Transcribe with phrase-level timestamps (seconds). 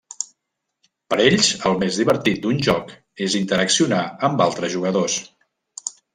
[1.13, 2.95] Per ells el més divertit d'un joc
[3.27, 5.21] és interaccionar amb altres jugadors.